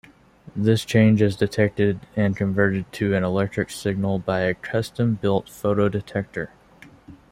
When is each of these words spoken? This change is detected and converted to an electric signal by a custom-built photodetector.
This 0.55 0.83
change 0.83 1.21
is 1.21 1.35
detected 1.35 1.99
and 2.15 2.35
converted 2.35 2.91
to 2.93 3.13
an 3.13 3.23
electric 3.23 3.69
signal 3.69 4.17
by 4.17 4.39
a 4.39 4.55
custom-built 4.55 5.45
photodetector. 5.45 6.47